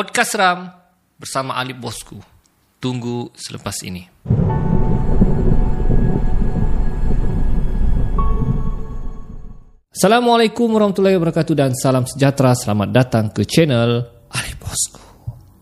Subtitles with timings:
[0.00, 0.64] Podcast Ram
[1.20, 2.16] bersama Alip Bosku.
[2.80, 4.08] Tunggu selepas ini.
[9.92, 12.56] Assalamualaikum warahmatullahi wabarakatuh dan salam sejahtera.
[12.56, 15.04] Selamat datang ke channel Alip Bosku.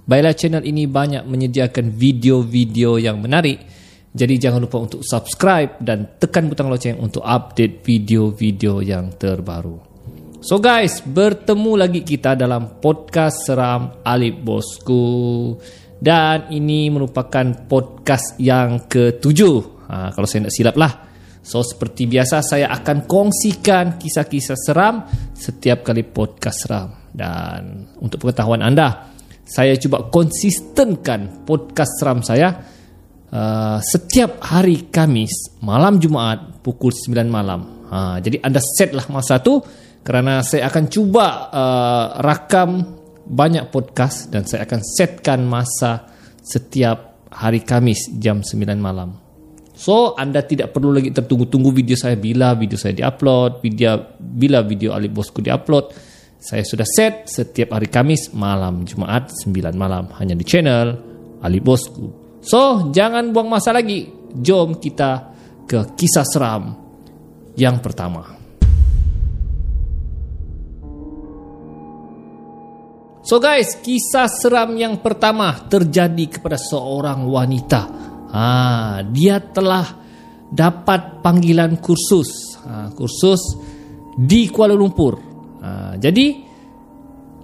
[0.07, 3.59] Baiklah channel ini banyak menyediakan video-video yang menarik.
[4.14, 9.88] Jadi jangan lupa untuk subscribe dan tekan butang loceng untuk update video-video yang terbaru.
[10.39, 15.59] So guys, bertemu lagi kita dalam podcast Seram Alip Bosku
[15.98, 19.82] dan ini merupakan podcast yang ketujuh.
[19.91, 20.93] Ha, kalau saya tidak silap lah.
[21.43, 25.02] So seperti biasa saya akan kongsikan kisah-kisah seram
[25.34, 27.10] setiap kali podcast seram.
[27.10, 29.10] Dan untuk pengetahuan anda,
[29.43, 32.55] saya cuba konsistenkan podcast seram saya
[33.34, 37.91] uh, setiap hari Kamis malam Jumaat pukul 9 malam.
[37.91, 39.59] Ha, jadi anda setlah masa tu
[40.09, 42.80] kerana saya akan cuba uh, rakam
[43.29, 46.09] banyak podcast dan saya akan setkan masa
[46.41, 49.13] setiap hari Kamis jam 9 malam.
[49.77, 54.97] So anda tidak perlu lagi tertunggu-tunggu video saya bila video saya diupload, video bila video
[54.97, 55.93] Alip Bosku diupload.
[56.41, 60.88] Saya sudah set setiap hari Kamis malam Jumaat 9 malam hanya di channel
[61.45, 62.41] Alip Bosku.
[62.41, 64.09] So jangan buang masa lagi.
[64.41, 65.37] Jom kita
[65.69, 66.72] ke kisah seram
[67.60, 68.38] yang pertama.
[73.28, 77.81] So guys, kisah seram yang pertama terjadi kepada seorang wanita.
[78.32, 79.84] Ha, dia telah
[80.48, 83.53] dapat panggilan kursus, ha, kursus
[84.16, 85.20] di Kuala Lumpur.
[85.60, 86.41] Ha, jadi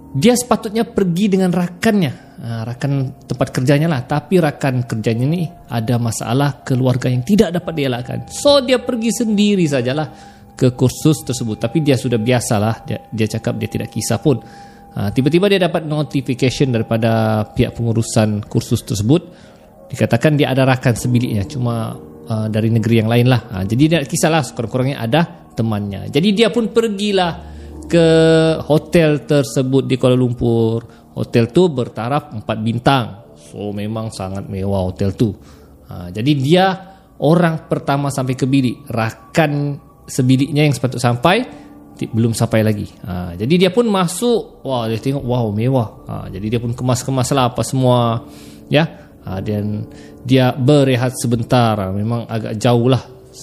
[0.09, 2.11] dia sepatutnya pergi dengan rakannya,
[2.41, 4.09] ha, rakan tempat kerjanya lah.
[4.09, 8.19] Tapi rakan kerjanya ni ada masalah keluarga yang tidak dapat dielakkan.
[8.33, 11.61] So dia pergi sendiri sajalah ke kursus tersebut.
[11.61, 12.89] Tapi dia sudah biasalah.
[12.89, 14.41] Dia, dia cakap dia tidak kisah pun.
[14.95, 19.27] Ha, tiba-tiba dia dapat notification daripada pihak pengurusan kursus tersebut.
[19.91, 23.99] Dikatakan dia ada rakan sebiliknya cuma uh, dari negeri yang lain lah ha, jadi dia
[24.07, 26.07] kisahlah sekurang-kurangnya ada temannya.
[26.07, 27.53] Jadi dia pun pergilah
[27.85, 28.07] ke
[28.65, 31.11] hotel tersebut di Kuala Lumpur.
[31.15, 33.35] Hotel tu bertaraf 4 bintang.
[33.35, 35.35] So memang sangat mewah hotel tu.
[35.91, 36.65] Ha, jadi dia
[37.19, 38.87] orang pertama sampai ke bilik.
[38.87, 39.51] Rakan
[40.07, 41.64] sebiliknya yang sepatut sampai
[41.95, 42.87] belum sampai lagi.
[43.07, 45.89] Ha, jadi dia pun masuk, wah dia tengok wow mewah.
[46.07, 48.27] Ha, jadi dia pun kemas-kemas lah apa semua,
[48.67, 48.83] ya.
[49.23, 49.87] Ha, dan
[50.27, 51.79] dia berehat sebentar.
[51.79, 53.01] Ha, memang agak jauh lah.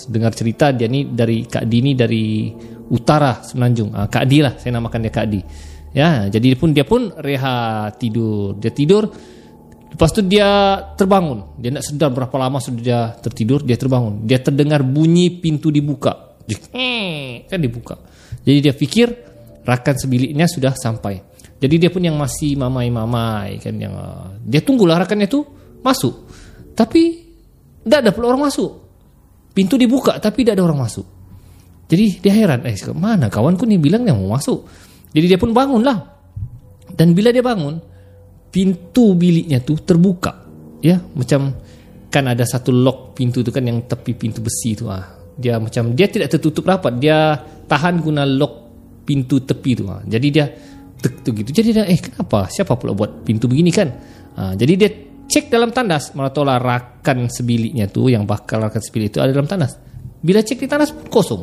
[0.08, 2.48] Dengar cerita dia ni dari Kak Di ni dari
[2.92, 3.92] utara Semenanjung.
[3.96, 5.40] Ha, Kak Di lah, saya namakan dia Kak Di.
[5.92, 8.56] Ya, jadi dia pun dia pun rehat tidur.
[8.56, 9.12] Dia tidur.
[9.92, 11.60] Lepas tu dia terbangun.
[11.60, 13.60] Dia nak sedar berapa lama sudah dia tertidur.
[13.60, 14.24] Dia terbangun.
[14.24, 16.32] Dia terdengar bunyi pintu dibuka.
[17.44, 18.00] Kan dibuka.
[18.42, 19.08] Jadi dia fikir
[19.62, 21.22] rakan sebiliknya sudah sampai.
[21.62, 25.46] Jadi dia pun yang masih mamai-mamai kan yang uh, dia tunggulah rakannya tu
[25.82, 26.26] masuk.
[26.74, 27.02] Tapi
[27.86, 28.70] tidak ada pula orang masuk.
[29.54, 31.06] Pintu dibuka tapi tidak ada orang masuk.
[31.86, 34.64] Jadi dia heran, eh mana kawanku ni bilang yang mau masuk.
[35.12, 35.98] Jadi dia pun bangunlah.
[36.88, 37.76] Dan bila dia bangun,
[38.48, 40.44] pintu biliknya tu terbuka.
[40.82, 41.52] Ya, macam
[42.10, 45.21] kan ada satu lock pintu tu kan yang tepi pintu besi tu ah.
[45.36, 46.98] Dia macam dia tidak tertutup rapat.
[47.00, 48.52] Dia tahan guna lock
[49.04, 49.84] pintu tepi tu.
[49.88, 50.04] Ha.
[50.04, 50.46] Jadi dia
[51.02, 51.50] tek tu gitu.
[51.50, 52.46] Jadi dia eh kenapa?
[52.46, 53.88] Siapa pula buat pintu begini kan?
[54.38, 54.90] Ha, jadi dia
[55.26, 56.14] cek dalam tandas.
[56.14, 59.74] Mana tahu lah rakan sebiliknya tu yang bakal rakan sebilik itu ada dalam tandas.
[60.22, 61.42] Bila cek di tandas pun kosong.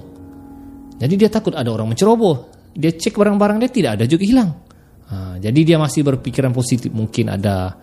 [0.99, 2.55] Jadi dia takut ada orang menceroboh.
[2.71, 4.51] Dia cek barang-barang dia tidak ada juga hilang.
[5.09, 6.93] Ha, jadi dia masih berpikiran positif.
[6.95, 7.75] Mungkin ada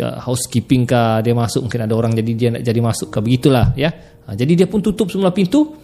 [0.00, 3.92] housekeeping kah dia masuk mungkin ada orang jadi dia nak jadi masuk ke begitulah ya
[4.24, 5.76] ha, jadi dia pun tutup semua pintu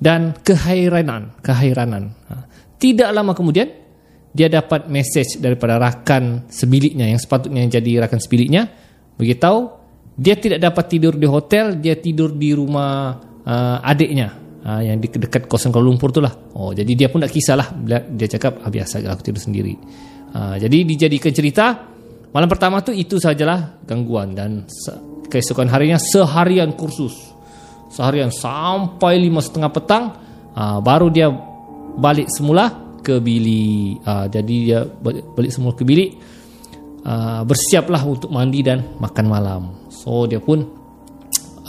[0.00, 2.12] dan kehairanan, kehairanan.
[2.28, 2.34] Ha.
[2.76, 3.70] Tidak lama kemudian
[4.34, 8.66] dia dapat message daripada rakan sebiliknya yang sepatutnya jadi rakan sebiliknya
[9.14, 9.84] beritahu
[10.14, 14.30] dia tidak dapat tidur di hotel, dia tidur di rumah uh, adiknya
[14.62, 16.30] uh, yang di dekat kawasan Kuala Lumpur tu lah.
[16.54, 17.74] Oh, jadi dia pun tak kisahlah
[18.14, 19.74] dia cakap ah, biasa aku tidur sendiri.
[20.34, 21.93] Uh, jadi dijadikan cerita
[22.34, 24.66] malam pertama tu itu sajalah gangguan dan
[25.30, 27.14] keesokan harinya seharian kursus.
[27.94, 30.04] Seharian sampai lima setengah petang
[30.58, 31.30] uh, baru dia
[31.94, 34.02] balik semula ke bilik.
[34.02, 34.80] Uh, jadi dia
[35.34, 36.18] balik semula ke bilik.
[37.04, 39.62] Uh, bersiaplah untuk mandi dan makan malam.
[39.92, 40.66] So dia pun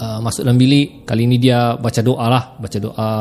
[0.01, 1.05] uh, masuk dalam bilik.
[1.05, 2.43] Kali ini dia baca doa lah.
[2.57, 3.11] Baca doa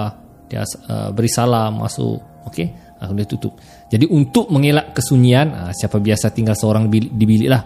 [0.48, 2.48] dia uh, beri salam masuk.
[2.48, 2.72] Okey?
[3.04, 3.52] Uh, dia tutup
[3.94, 7.62] jadi untuk mengelak kesunyian uh, siapa biasa tinggal seorang di bilik lah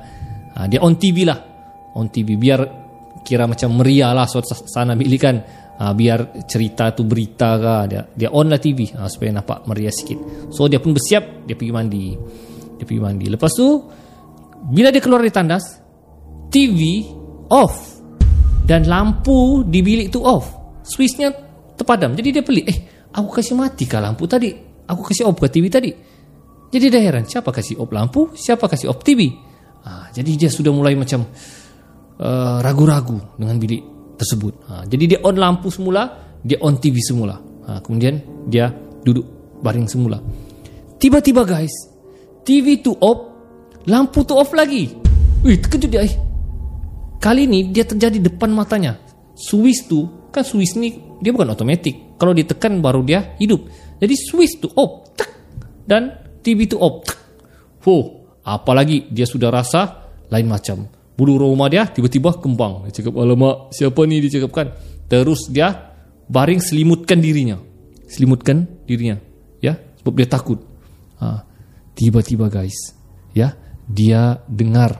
[0.54, 1.38] uh, dia on TV lah
[1.96, 2.60] on TV biar
[3.24, 5.36] kira macam meriah lah suasana bilik kan
[5.80, 9.92] uh, biar cerita tu berita ke dia, dia on lah TV uh, supaya nampak meriah
[9.92, 12.06] sikit so dia pun bersiap dia pergi mandi
[12.78, 13.68] dia pergi mandi lepas tu
[14.58, 15.78] bila dia keluar dari tandas,
[16.50, 17.06] TV
[17.54, 18.02] off
[18.66, 20.50] dan lampu di bilik tu off.
[20.82, 21.30] Switchnya
[21.78, 22.18] terpadam.
[22.18, 22.66] Jadi dia pelik.
[22.66, 22.78] Eh,
[23.14, 24.50] aku kasih mati kah lampu tadi?
[24.88, 25.90] Aku kasih off ke TV tadi?
[26.68, 27.24] Jadi dia heran.
[27.24, 28.32] Siapa kasih off lampu?
[28.36, 29.32] Siapa kasih off TV?
[29.88, 33.82] Ha, jadi dia sudah mulai macam uh, ragu-ragu dengan bilik
[34.20, 34.54] tersebut.
[34.68, 37.40] Ha, jadi dia on lampu semula, dia on TV semula.
[37.40, 38.68] Ha, kemudian dia
[39.00, 39.24] duduk
[39.64, 40.20] baring semula.
[40.98, 41.72] Tiba-tiba guys,
[42.44, 43.32] TV tu off,
[43.88, 44.92] lampu tu off lagi.
[45.40, 46.04] Wih, terkejut dia.
[46.04, 46.14] Eh.
[47.18, 48.98] Kali ni dia terjadi depan matanya.
[49.38, 52.18] Switch tu, kan switch ni dia bukan otomatik.
[52.18, 53.70] Kalau ditekan baru dia hidup.
[54.02, 55.14] Jadi switch tu off.
[55.14, 55.30] Tak.
[55.86, 57.04] Dan TV tu off.
[57.04, 57.18] Tak.
[57.88, 60.84] Oh, apalagi dia sudah rasa lain macam.
[61.18, 62.86] Bulu rumah dia tiba-tiba kembang.
[62.86, 64.66] Dia cakap, alamak, siapa ni dia cakap kan.
[65.08, 65.72] Terus dia
[66.28, 67.56] baring selimutkan dirinya.
[68.06, 69.16] Selimutkan dirinya.
[69.58, 70.60] Ya, sebab dia takut.
[71.18, 71.42] Ha.
[71.96, 72.94] Tiba-tiba guys,
[73.34, 73.56] ya,
[73.88, 74.94] dia dengar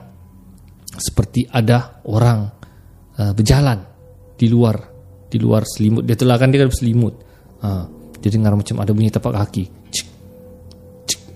[0.99, 2.51] seperti ada orang
[3.15, 3.79] uh, berjalan
[4.35, 4.75] di luar
[5.29, 6.03] di luar selimut.
[6.03, 7.15] Dia telah kan dia kan selimut.
[7.63, 7.87] Ha.
[8.19, 9.63] Dia dengar macam ada bunyi tapak kaki.
[9.93, 10.07] Cik,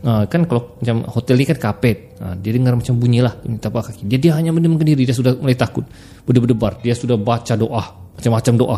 [0.04, 2.20] Ha, kan kalau macam hotel ni kan kapet.
[2.20, 4.04] Ha, dia dengar macam bunyi lah tapak kaki.
[4.08, 5.08] Dia dia hanya mendiamkan diri.
[5.08, 5.88] Dia sudah mulai takut.
[6.28, 6.84] Berdebar-debar.
[6.84, 7.84] Dia sudah baca doa.
[8.20, 8.78] Macam-macam doa.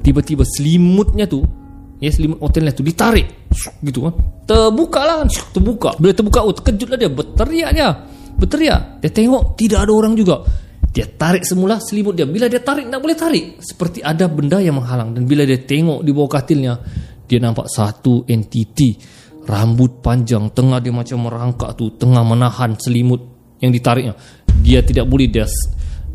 [0.00, 1.44] Tiba-tiba selimutnya tu
[1.96, 3.48] Ya selimut hotelnya tu ditarik
[3.80, 4.14] gitu kan.
[4.44, 5.96] Terbuka lah terbuka.
[5.96, 7.88] Bila terbuka oh dia berteriak dia.
[8.36, 9.00] Berteriak.
[9.00, 10.44] Dia tengok tidak ada orang juga.
[10.92, 12.28] Dia tarik semula selimut dia.
[12.28, 13.44] Bila dia tarik tak boleh tarik.
[13.64, 16.76] Seperti ada benda yang menghalang dan bila dia tengok di bawah katilnya
[17.24, 18.92] dia nampak satu entiti
[19.46, 23.22] rambut panjang tengah dia macam merangkak tu tengah menahan selimut
[23.62, 24.14] yang ditariknya.
[24.60, 25.46] Dia tidak boleh dia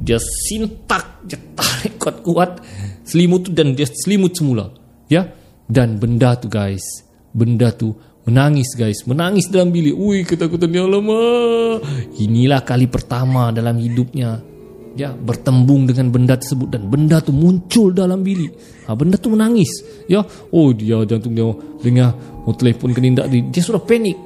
[0.02, 2.62] dia sintak dia tarik kuat-kuat
[3.08, 4.76] selimut tu dan dia selimut semula.
[5.08, 5.42] Ya.
[5.72, 6.84] Dan benda tu guys
[7.32, 7.96] Benda tu
[8.28, 11.80] menangis guys Menangis dalam bilik Ui ketakutan ya lama
[12.20, 14.51] Inilah kali pertama dalam hidupnya
[14.92, 18.52] Ya bertembung dengan benda tersebut Dan benda tu muncul dalam bilik.
[18.88, 19.72] Ha, Benda tu menangis.
[20.12, 20.20] Ya
[20.52, 21.48] Oh dia jantung dia
[21.80, 22.12] Dengar
[22.44, 24.20] Mau telefon ke dia Dia sudah panik.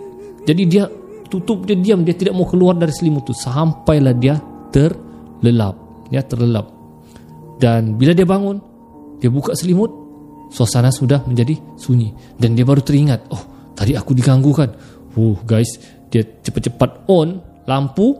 [0.46, 0.90] Jadi dia
[1.30, 2.02] tutup dia diam.
[2.02, 3.34] Dia tidak mau keluar dari selimut tu.
[3.38, 4.42] Sampailah dia
[4.74, 5.78] terlelap.
[6.10, 6.70] Ya terlelap.
[7.62, 8.58] Dan bila dia bangun
[9.22, 10.06] Dia buka selimut
[10.50, 12.14] suasana sudah menjadi sunyi.
[12.38, 14.72] Dan dia baru teringat oh tadi aku diganggu kan
[15.20, 15.78] oh guys
[16.08, 18.16] dia cepat-cepat on lampu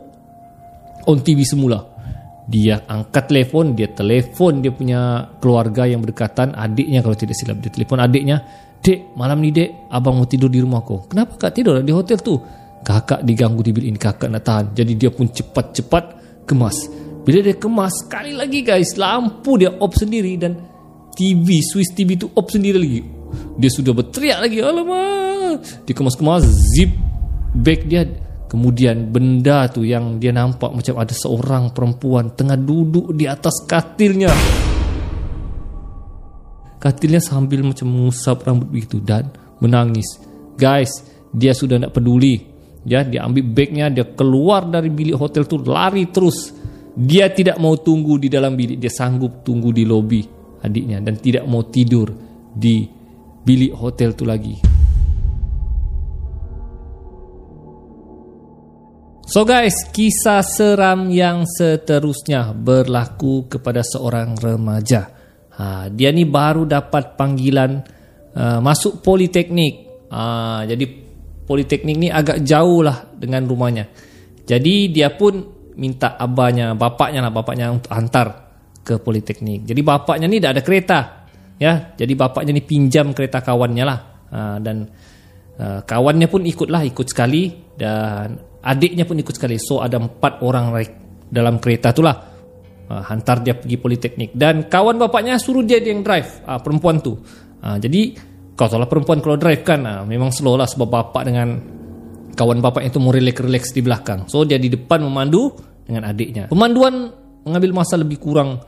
[1.08, 1.95] on TV semula
[2.46, 7.74] dia angkat telefon dia telefon dia punya keluarga yang berdekatan adiknya kalau tidak silap dia
[7.74, 8.42] telefon adiknya
[8.78, 12.18] dek malam ni dek abang mau tidur di rumah kau kenapa kak tidur di hotel
[12.22, 12.38] tu?
[12.86, 14.66] Kakak diganggu di ini kakak nak tahan.
[14.70, 16.04] Jadi dia pun cepat-cepat
[16.46, 16.86] kemas.
[17.26, 20.54] Bila dia kemas sekali lagi guys lampu dia off sendiri dan
[21.18, 23.02] TV Swiss TV tu off sendiri lagi.
[23.58, 25.66] Dia sudah berteriak lagi alamak.
[25.82, 26.94] Dia kemas-kemas zip
[27.58, 28.06] bag dia
[28.46, 34.30] kemudian benda tu yang dia nampak macam ada seorang perempuan tengah duduk di atas katilnya.
[36.76, 40.22] Katilnya sambil macam mengusap rambut begitu dan menangis.
[40.54, 41.02] Guys
[41.34, 42.54] dia sudah tak peduli.
[42.86, 46.54] Ya dia ambil bagnya dia keluar dari bilik hotel tu lari terus.
[46.96, 50.22] Dia tidak mau tunggu di dalam bilik dia sanggup tunggu di lobi
[50.64, 52.08] adiknya dan tidak mau tidur
[52.54, 52.88] di
[53.44, 54.75] bilik hotel tu lagi.
[59.26, 65.10] So guys, kisah seram yang seterusnya berlaku kepada seorang remaja.
[65.58, 67.82] Ha, dia ni baru dapat panggilan
[68.38, 70.06] uh, masuk politeknik.
[70.14, 70.86] Ha, jadi
[71.42, 73.90] politeknik ni agak jauh lah dengan rumahnya.
[74.46, 75.42] Jadi dia pun
[75.74, 78.26] minta abahnya, bapaknya lah, bapaknya untuk hantar
[78.86, 79.66] ke politeknik.
[79.66, 81.26] Jadi bapaknya ni dah ada kereta.
[81.58, 83.98] Ya, jadi bapaknya ni pinjam kereta kawannya lah.
[84.30, 84.86] Ha, dan
[85.60, 89.56] uh, kawannya pun ikutlah ikut sekali dan adiknya pun ikut sekali.
[89.60, 90.74] So ada empat orang
[91.28, 92.16] dalam kereta tu lah.
[92.86, 97.18] Uh, hantar dia pergi politeknik dan kawan bapaknya suruh dia yang drive uh, perempuan tu.
[97.58, 98.14] Uh, jadi
[98.54, 101.58] kau tahu lah perempuan kalau drive kan uh, memang slow lah sebab bapak dengan
[102.36, 104.30] kawan bapaknya itu mau relax-relax di belakang.
[104.30, 105.50] So dia di depan memandu
[105.82, 106.46] dengan adiknya.
[106.46, 107.10] Pemanduan
[107.42, 108.62] mengambil masa lebih kurang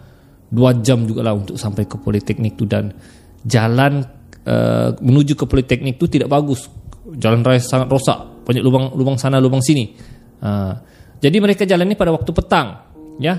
[0.48, 2.90] dua jam juga lah untuk sampai ke politeknik tu dan
[3.44, 4.02] jalan
[4.48, 6.64] uh, menuju ke politeknik tu tidak bagus.
[7.20, 8.48] Jalan raya sangat rosak.
[8.48, 9.92] Banyak lubang lubang sana lubang sini.
[10.40, 10.72] Uh,
[11.20, 12.68] jadi mereka jalan ni pada waktu petang
[13.20, 13.36] ya.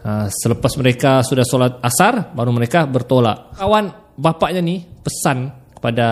[0.00, 3.56] Uh, selepas mereka sudah solat asar baru mereka bertolak.
[3.56, 6.06] Kawan bapaknya ni pesan kepada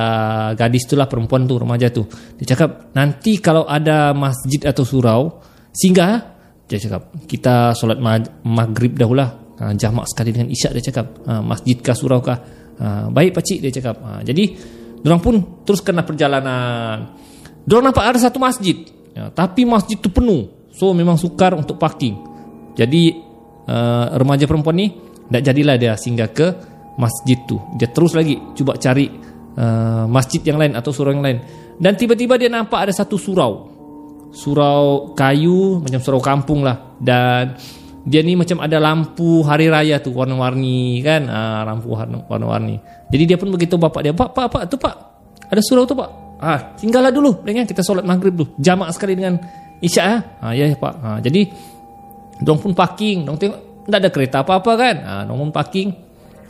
[0.57, 2.05] gadis itulah perempuan tu remaja tu.
[2.41, 6.37] Dia cakap nanti kalau ada masjid atau surau singgah
[6.69, 7.97] dia cakap kita solat
[8.45, 11.21] maghrib dahulu ha, jamak sekali dengan isyak dia cakap.
[11.25, 12.41] Ha, masjid kah surau kah
[12.79, 14.55] ha, baik pakcik dia cakap ha, jadi
[15.05, 17.15] orang pun terus kena perjalanan
[17.69, 18.81] Orang nampak ada satu masjid
[19.13, 22.15] ya, tapi masjid tu penuh So memang sukar untuk parking.
[22.79, 23.11] Jadi
[23.67, 24.87] uh, remaja perempuan ni
[25.27, 26.47] tak jadilah dia singgah ke
[27.03, 27.59] masjid tu.
[27.75, 29.11] Dia terus lagi cuba cari
[29.59, 31.43] uh, masjid yang lain atau surau yang lain.
[31.83, 33.75] Dan tiba-tiba dia nampak ada satu surau.
[34.31, 36.95] Surau kayu macam surau kampung lah.
[37.03, 37.59] Dan
[38.09, 41.29] dia ni macam ada lampu hari raya tu warna-warni kan.
[41.29, 42.81] Ah, lampu warna-warni.
[43.13, 44.17] Jadi dia pun begitu bapak dia.
[44.17, 44.97] Pak, pak, pak, tu pak.
[45.53, 46.41] Ada surau tu pak.
[46.41, 47.45] Ah, tinggallah dulu.
[47.45, 48.57] Dengan kita solat maghrib dulu.
[48.57, 49.37] Jamak sekali dengan
[49.85, 50.21] isyak ah.
[50.41, 50.95] Ah, ya, ya pak.
[51.05, 51.53] Ah, jadi
[52.41, 53.29] dong pun parking.
[53.29, 54.97] Dong tengok tak ada kereta apa-apa kan.
[55.05, 55.93] Ah, dong pun parking.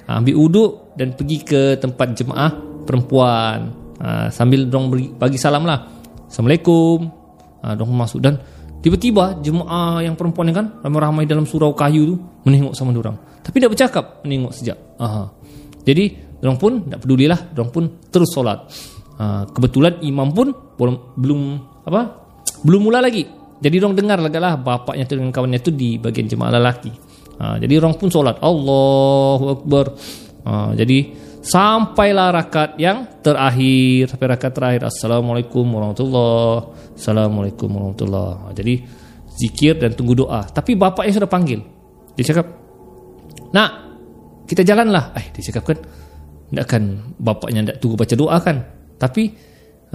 [0.06, 2.54] Ah, ambil uduk dan pergi ke tempat jemaah
[2.86, 3.74] perempuan.
[3.98, 5.90] Ah, sambil dong bagi salam lah.
[6.30, 7.10] Assalamualaikum.
[7.66, 8.38] Ah, dong masuk dan
[8.80, 12.16] tiba-tiba jemaah yang perempuan ni kan ramai-ramai dalam surau kayu tu
[12.46, 13.16] menengok sama orang.
[13.42, 14.78] Tapi tak bercakap menengok sejak.
[15.00, 15.32] Aha.
[15.88, 18.70] Jadi Diorang pun tak pedulilah Diorang pun terus solat
[19.18, 21.40] uh, Kebetulan imam pun belum, belum
[21.82, 22.00] apa
[22.62, 23.26] belum mula lagi
[23.58, 26.92] Jadi diorang dengar lagi lah Bapaknya tu dengan kawannya tu Di bagian jemaah lelaki
[27.42, 29.86] uh, Jadi diorang pun solat Allahu Akbar
[30.46, 34.12] uh, Jadi Sampailah rakaat yang terakhir.
[34.12, 38.74] Sampai rakaat terakhir Assalamualaikum warahmatullahi Assalamualaikum warahmatullahi Jadi
[39.32, 40.44] Zikir dan tunggu doa.
[40.44, 41.64] Tapi bapaknya sudah panggil.
[42.12, 42.52] Dia cakap
[43.56, 43.70] Nak
[44.44, 45.16] Kita jalanlah.
[45.16, 45.78] Eh dia cakap kan
[46.52, 48.56] Takkan bapaknya tak tunggu baca doa kan?
[49.00, 49.22] Tapi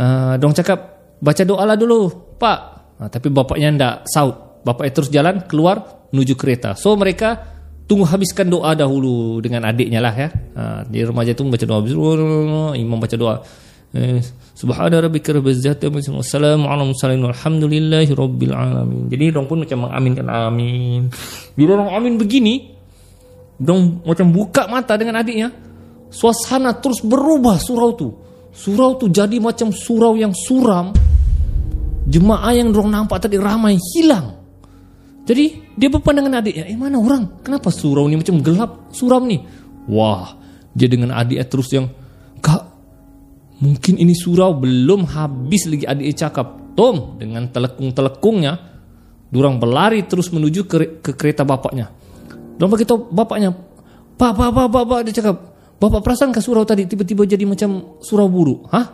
[0.01, 0.79] uh, Dong cakap
[1.22, 2.60] Baca doa lah dulu Pak.
[2.98, 4.65] Uh, Tapi bapaknya tak saut.
[4.65, 6.74] Bapaknya terus jalan Keluar Menuju kereta.
[6.74, 7.52] So mereka
[7.94, 10.34] Tunggu habiskan doa dahulu Dengan adiknya lah ya.
[10.58, 12.74] Uh, Di remaja tu baca doa.
[12.74, 13.38] Imam baca doa.
[13.94, 14.18] Eh,
[14.58, 19.06] Subhana rabbika rabbil izzati Wassalamualaikum Alhamdulillahi rabbil alamin.
[19.14, 21.14] Jadi dong pun macam mengaminkan amin.
[21.54, 22.74] Bila orang amin begini
[23.62, 25.54] Dong macam buka mata dengan adiknya
[26.10, 28.10] suasana terus berubah surau tu.
[28.50, 30.90] Surau tu jadi macam surau yang suram.
[32.10, 34.43] Jemaah yang dorong nampak tadi ramai hilang.
[35.24, 37.39] Jadi dia berpandangan adiknya, eh mana orang?
[37.44, 39.39] Kenapa surau ni macam gelap, suram ni?
[39.88, 40.36] Wah,
[40.75, 41.88] dia dengan adiknya terus yang,
[42.44, 42.63] kak,
[43.63, 46.48] mungkin ini surau belum habis lagi adiknya cakap.
[46.74, 48.53] Tom, dengan telekung-telekungnya,
[49.30, 51.88] dorang berlari terus menuju ke, ke kereta bapaknya.
[52.58, 53.53] Dorang beritahu bapaknya,
[54.18, 55.53] pak, pak, pak, pak, pak, dia cakap,
[55.84, 58.72] Bapak perasan ke surau tadi tiba-tiba jadi macam surau buruk?
[58.72, 58.88] Hah?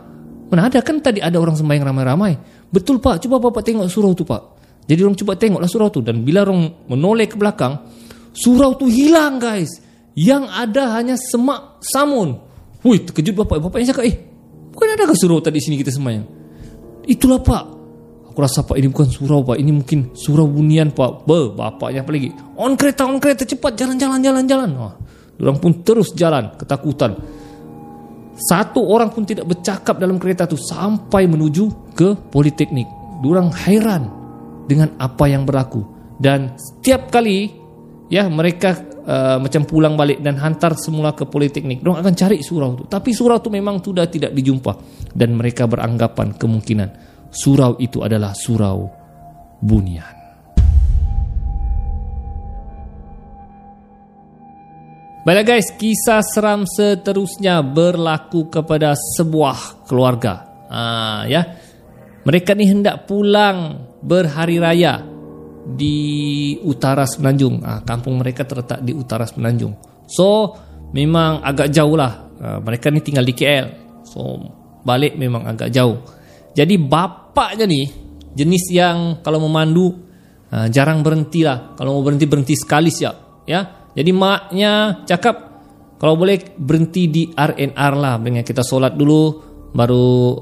[0.50, 2.34] Mana ada kan tadi ada orang sembahyang ramai-ramai.
[2.66, 4.58] Betul pak, coba bapak tengok surau tu pak.
[4.90, 7.78] Jadi orang coba tengoklah surau tu dan bila orang menoleh ke belakang,
[8.34, 9.70] surau tu hilang guys.
[10.18, 12.34] Yang ada hanya semak samun.
[12.82, 13.62] Wih, terkejut bapak.
[13.62, 14.18] Bapaknya cakap, eh,
[14.74, 16.26] bukan ada ke surau tadi sini kita sembahyang?
[17.06, 17.64] Itulah pak.
[18.34, 21.22] Aku rasa pak ini bukan surau pak, ini mungkin surau bunian pak.
[21.22, 22.34] Be, bapaknya apa lagi?
[22.58, 24.70] On kereta, on kereta, cepat, jalan, jalan, jalan, jalan.
[24.74, 24.94] Wah.
[25.38, 27.14] Orang pun terus jalan ketakutan.
[28.34, 32.90] Satu orang pun tidak bercakap dalam kereta itu sampai menuju ke politeknik.
[33.22, 34.19] Orang heran
[34.70, 35.82] dengan apa yang berlaku
[36.22, 37.50] dan setiap kali
[38.06, 41.80] ya mereka uh, macam pulang balik dan hantar semula ke politeknik.
[41.82, 42.84] Orang akan cari surau itu.
[42.90, 44.72] Tapi surau itu memang sudah tidak dijumpa
[45.16, 46.88] dan mereka beranggapan kemungkinan
[47.30, 48.90] surau itu adalah surau
[49.62, 50.18] bunian.
[55.20, 60.48] Baiklah guys, kisah seram seterusnya berlaku kepada sebuah keluarga.
[60.68, 61.44] Ah ya.
[62.20, 65.04] Mereka ni hendak pulang berhari raya
[65.64, 67.60] di utara Semenanjung.
[67.62, 69.76] Ah, kampung mereka terletak di utara Semenanjung.
[70.08, 70.56] So,
[70.96, 72.12] memang agak jauh lah.
[72.40, 73.66] Ah, mereka ni tinggal di KL.
[74.08, 74.40] So,
[74.82, 76.00] balik memang agak jauh.
[76.56, 77.86] Jadi bapaknya ni
[78.34, 79.94] jenis yang kalau memandu
[80.50, 81.76] ah, jarang berhenti lah.
[81.76, 83.46] Kalau mau berhenti berhenti sekali siap.
[83.46, 83.90] Ya.
[83.90, 85.50] Jadi maknya cakap
[86.00, 90.38] kalau boleh berhenti di RNR lah dengan kita solat dulu baru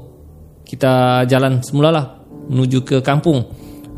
[0.63, 2.18] kita jalan semula lah
[2.49, 3.45] menuju ke kampung.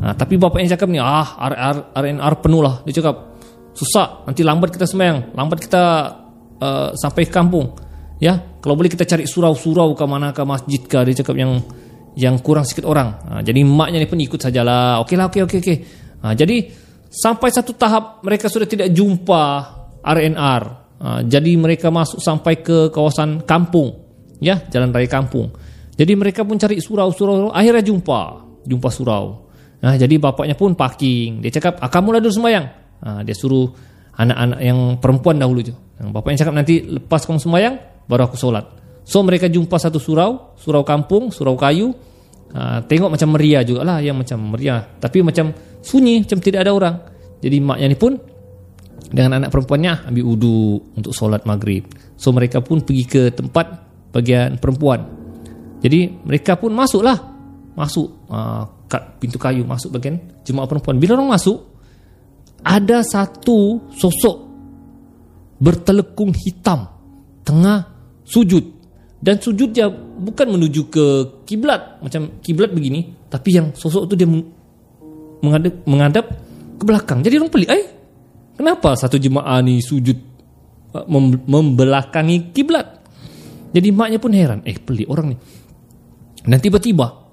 [0.02, 3.38] Ha, tapi bapaknya cakap ni ah RNR, RNR penuh lah dia cakap
[3.70, 5.82] susah nanti lambat kita semayang lambat kita
[6.58, 7.70] uh, sampai ke kampung
[8.18, 11.62] ya kalau boleh kita cari surau-surau ke mana ke masjid ke dia cakap yang
[12.18, 15.58] yang kurang sikit orang ha, jadi maknya ni pun ikut sajalah okey lah okey okey
[15.62, 15.76] okey
[16.18, 16.56] ha, jadi
[17.12, 19.44] Sampai satu tahap mereka sudah tidak jumpa
[20.00, 20.62] RNR.
[20.96, 23.92] Ha, jadi mereka masuk sampai ke kawasan kampung.
[24.40, 25.52] Ya, jalan raya kampung.
[25.92, 27.52] Jadi mereka pun cari surau-surau.
[27.52, 28.20] Akhirnya jumpa.
[28.64, 29.52] Jumpa surau.
[29.82, 31.42] Nah, jadi bapaknya pun parking.
[31.42, 32.66] Dia cakap, ah, kamu lah dulu sembahyang.
[33.02, 33.66] Ha, dia suruh
[34.14, 35.74] anak-anak yang perempuan dahulu tu.
[35.98, 37.74] Bapaknya cakap nanti lepas kamu sembahyang,
[38.06, 38.64] baru aku solat.
[39.02, 41.90] So mereka jumpa satu surau, surau kampung, surau kayu.
[42.54, 44.86] Ha, tengok macam meriah juga lah, yang macam meriah.
[45.02, 45.50] Tapi macam
[45.82, 46.94] sunyi macam tidak ada orang.
[47.42, 48.14] Jadi maknya ni pun
[49.10, 51.90] dengan anak perempuannya ambil wudu untuk solat maghrib.
[52.14, 53.66] So mereka pun pergi ke tempat
[54.14, 55.21] bagian perempuan.
[55.82, 57.18] Jadi mereka pun masuklah.
[57.74, 61.00] Masuk uh, kat pintu kayu masuk bagian jemaah perempuan.
[61.00, 61.72] Bila orang masuk,
[62.62, 64.36] ada satu sosok
[65.62, 66.86] bertelekung hitam
[67.42, 67.86] tengah
[68.26, 68.62] sujud
[69.22, 71.06] dan sujud dia bukan menuju ke
[71.46, 76.24] kiblat macam kiblat begini tapi yang sosok tu dia menghadap menghadap
[76.78, 77.86] ke belakang jadi orang pelik eh
[78.58, 80.18] kenapa satu jemaah ni sujud
[80.98, 81.06] uh,
[81.46, 82.98] membelakangi kiblat
[83.70, 85.36] jadi maknya pun heran eh pelik orang ni
[86.46, 87.30] dan tiba-tiba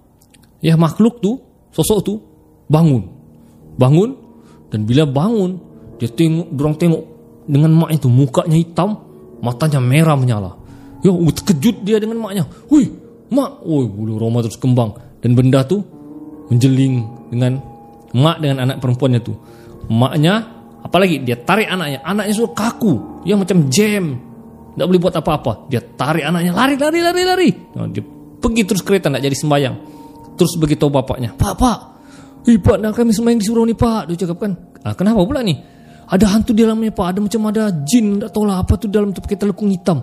[0.62, 1.40] ya makhluk tu
[1.74, 2.14] sosok tu
[2.70, 3.04] bangun
[3.80, 4.16] bangun
[4.70, 5.58] dan bila bangun
[5.98, 7.04] dia tengok orang tengok
[7.50, 9.02] dengan mak itu mukanya hitam
[9.42, 10.60] matanya merah menyala
[11.00, 12.44] Ya, terkejut dia dengan maknya.
[12.68, 12.92] Hui,
[13.32, 13.64] mak.
[13.64, 14.96] Oi, bulu Roma terus kembang.
[15.24, 15.80] Dan benda tu
[16.52, 17.60] menjeling dengan
[18.12, 19.34] mak dengan anak perempuannya tu.
[19.88, 20.44] Maknya,
[20.84, 22.04] apalagi dia tarik anaknya.
[22.04, 23.24] Anaknya sudah kaku.
[23.24, 24.20] Ya, macam jam.
[24.76, 25.72] Tak boleh buat apa-apa.
[25.72, 26.52] Dia tarik anaknya.
[26.52, 27.50] Lari, lari, lari, lari.
[27.80, 28.04] Nah, dia
[28.40, 29.76] pergi terus kereta nak jadi sembayang.
[30.40, 31.36] Terus begitu bapaknya.
[31.36, 31.78] Pak, pak.
[32.48, 34.10] Eh, pak, nak kami sembahyang di surau ni, pak.
[34.10, 34.52] Dia cakap kan.
[34.88, 35.60] Ah, kenapa pula ni?
[36.10, 37.08] Ada hantu di dalamnya, pak.
[37.12, 38.24] Ada macam ada jin.
[38.24, 40.02] Tak tahu lah apa tu dalam tu pakai telekung hitam.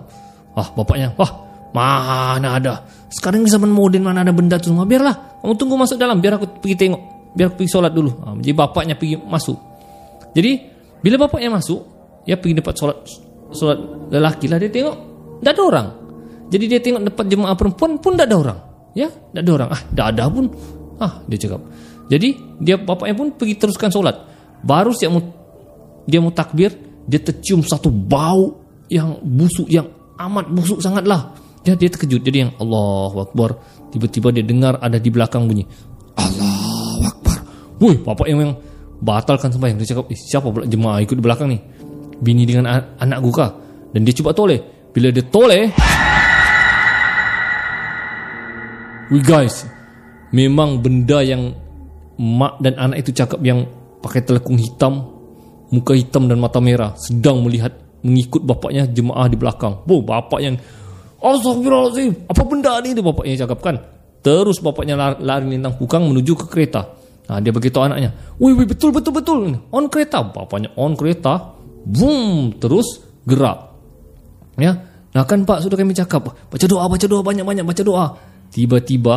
[0.57, 1.31] Wah bapaknya Wah
[1.69, 2.81] mana ada
[3.13, 6.41] Sekarang ni zaman moden mana ada benda tu semua Biarlah kamu tunggu masuk dalam Biar
[6.41, 7.01] aku pergi tengok
[7.37, 9.57] Biar aku pergi solat dulu ha, Jadi bapaknya pergi masuk
[10.33, 10.51] Jadi
[10.97, 11.79] bila bapaknya masuk
[12.25, 12.97] Dia pergi dapat solat
[13.53, 13.77] Solat
[14.09, 14.95] lelaki lah Dia tengok
[15.45, 15.87] Tak ada orang
[16.47, 18.59] Jadi dia tengok dapat jemaah perempuan pun tak ada orang
[18.95, 20.45] Ya Tak ada orang Ah tak ada pun
[20.97, 21.61] Ah dia cakap
[22.07, 22.29] Jadi
[22.63, 24.15] dia bapaknya pun pergi teruskan solat
[24.63, 25.21] Baru siap mu,
[26.07, 26.71] dia mau takbir
[27.03, 31.31] Dia tercium satu bau Yang busuk Yang amat busuk sangatlah.
[31.61, 32.21] Dia dia terkejut.
[32.25, 33.49] Jadi yang Allah Akbar.
[33.93, 35.63] Tiba-tiba dia dengar ada di belakang bunyi.
[36.17, 37.37] Allah Akbar.
[37.79, 38.57] Woi, bapak yang,
[38.99, 39.77] batalkan sembahyang.
[39.79, 41.57] Dia cakap, eh, siapa pula jemaah ikut di belakang ni?
[42.17, 42.65] Bini dengan
[42.97, 43.51] anak gue kah?
[43.93, 44.89] Dan dia cuba toleh.
[44.89, 45.69] Bila dia toleh,
[49.23, 49.63] guys,
[50.35, 51.55] memang benda yang
[52.19, 53.63] mak dan anak itu cakap yang
[54.03, 55.07] pakai telekung hitam,
[55.71, 57.71] muka hitam dan mata merah sedang melihat
[58.03, 59.83] mengikut bapaknya jemaah di belakang.
[59.87, 60.55] Bu, bapak yang
[61.17, 62.93] Astagfirullahaladzim, apa benda ni?
[62.93, 63.75] Itu bapaknya cakap kan.
[64.21, 66.93] Terus bapaknya lari, lari lintang pukang menuju ke kereta.
[67.27, 69.39] Nah, dia beritahu anaknya, wih, wih, betul, betul, betul.
[69.73, 70.21] On kereta.
[70.23, 71.57] Bapaknya on kereta.
[71.83, 73.73] Boom, terus gerak.
[74.57, 74.73] Ya,
[75.13, 78.05] nah kan pak sudah kami cakap, baca doa, baca doa, banyak-banyak baca doa.
[78.49, 79.15] Tiba-tiba,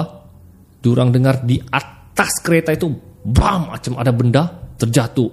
[0.83, 2.90] diorang dengar di atas kereta itu,
[3.25, 4.43] bam, macam ada benda
[4.77, 5.31] terjatuh.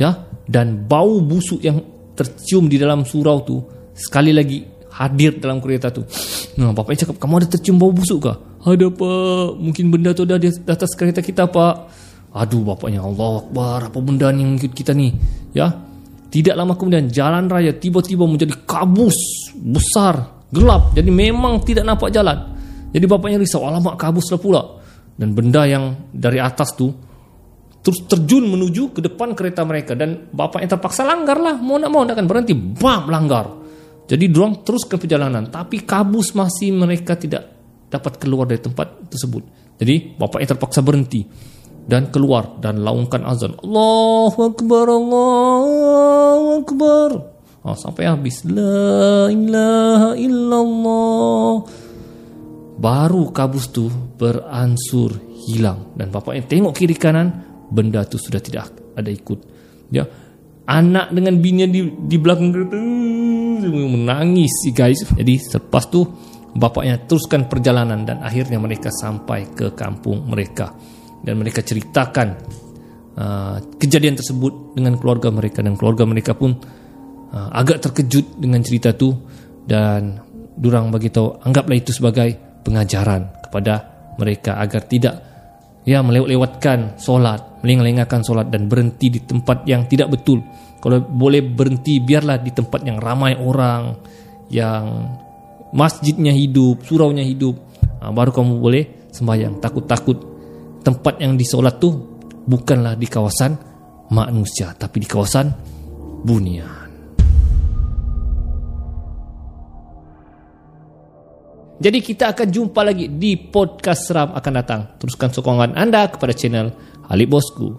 [0.00, 0.16] Ya,
[0.48, 1.78] dan bau busuk yang
[2.16, 3.60] tercium di dalam surau tu
[3.92, 4.64] sekali lagi
[4.96, 6.04] hadir dalam kereta tu.
[6.56, 8.36] Nah, bapaknya cakap, kamu ada tercium bau busuk kah?
[8.60, 11.74] Ada pak, mungkin benda tu ada di atas kereta kita pak.
[12.30, 15.10] Aduh bapaknya Allah Akbar, apa benda ni yang ikut kita ni?
[15.50, 15.74] Ya,
[16.30, 20.94] tidak lama kemudian jalan raya tiba-tiba menjadi kabus besar, gelap.
[20.94, 22.59] Jadi memang tidak nampak jalan.
[22.90, 24.62] Jadi bapaknya risau, alamak kabus lah pula.
[25.14, 26.88] Dan benda yang dari atas tu
[27.80, 32.04] terus terjun menuju ke depan kereta mereka dan bapaknya terpaksa langgar lah mau nak mau
[32.04, 32.26] nak kan?
[32.28, 33.46] Berhenti bam langgar.
[34.10, 37.46] Jadi dorong terus ke perjalanan tapi kabus masih mereka tidak
[37.88, 39.42] dapat keluar dari tempat tersebut.
[39.80, 41.24] Jadi bapaknya terpaksa berhenti
[41.88, 43.56] dan keluar dan laungkan azan.
[43.60, 47.10] Allahu Akbar Allahu Akbar.
[47.60, 48.40] Oh, sampai habis.
[48.48, 51.52] La ilaha illallah
[52.80, 55.92] baru kabus tu beransur hilang.
[55.92, 57.28] Dan bapaknya tengok kiri kanan
[57.68, 59.38] benda tu sudah tidak ada ikut.
[59.92, 60.08] Ya.
[60.70, 62.78] Anak dengan bini di di belakang kereta
[63.68, 65.04] menangis si guys.
[65.12, 66.06] Jadi selepas tu
[66.56, 70.72] bapaknya teruskan perjalanan dan akhirnya mereka sampai ke kampung mereka.
[71.20, 72.28] Dan mereka ceritakan
[73.20, 75.60] uh, kejadian tersebut dengan keluarga mereka.
[75.60, 76.54] Dan keluarga mereka pun
[77.34, 79.10] uh, agak terkejut dengan cerita tu.
[79.66, 80.22] Dan
[80.54, 83.74] durang bagi tahu anggaplah itu sebagai pengajaran kepada
[84.16, 85.14] mereka agar tidak
[85.84, 90.44] ya melewat-lewatkan solat, melengah-lengahkan solat dan berhenti di tempat yang tidak betul.
[90.80, 93.96] Kalau boleh berhenti biarlah di tempat yang ramai orang,
[94.48, 94.84] yang
[95.76, 97.56] masjidnya hidup, suraunya hidup.
[98.00, 99.60] Ha, baru kamu boleh sembahyang.
[99.60, 100.18] Takut-takut
[100.80, 101.92] tempat yang disolat tu
[102.48, 103.52] bukanlah di kawasan
[104.08, 105.52] manusia, tapi di kawasan
[106.24, 106.79] bunia.
[111.80, 114.80] Jadi kita akan jumpa lagi di podcast seram akan datang.
[115.00, 116.76] Teruskan sokongan anda kepada channel
[117.08, 117.72] Halib Bosku.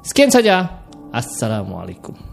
[0.00, 0.80] Sekian saja.
[1.12, 2.31] Assalamualaikum.